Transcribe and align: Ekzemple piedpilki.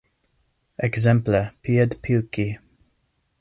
Ekzemple 0.87 1.41
piedpilki. 1.61 2.49